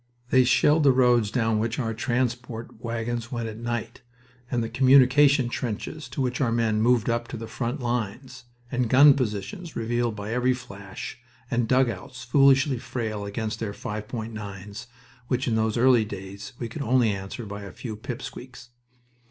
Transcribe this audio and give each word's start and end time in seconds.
They 0.31 0.45
shelled 0.45 0.81
the 0.81 0.91
roads 0.91 1.29
down 1.29 1.59
which 1.59 1.77
our 1.77 1.93
transport 1.93 2.83
wagons 2.83 3.31
went 3.31 3.47
at 3.47 3.59
night, 3.59 4.01
and 4.49 4.63
the 4.63 4.67
communication 4.67 5.47
trenches 5.47 6.09
to 6.09 6.21
which 6.21 6.41
our 6.41 6.51
men 6.51 6.81
moved 6.81 7.07
up 7.07 7.27
to 7.27 7.37
the 7.37 7.45
front 7.45 7.81
lines, 7.81 8.45
and 8.71 8.89
gun 8.89 9.13
positions 9.13 9.75
revealed 9.75 10.15
by 10.15 10.33
every 10.33 10.55
flash, 10.55 11.19
and 11.51 11.67
dugouts 11.67 12.23
foolishly 12.23 12.79
frail 12.79 13.25
against 13.25 13.59
their 13.59 13.73
5.9's, 13.73 14.87
which 15.27 15.47
in 15.47 15.53
those 15.53 15.77
early 15.77 16.03
days 16.03 16.53
we 16.57 16.67
could 16.67 16.81
only 16.81 17.11
answer 17.11 17.45
by 17.45 17.61
a 17.61 17.71
few 17.71 17.95
pip 17.95 18.23
squeaks. 18.23 18.69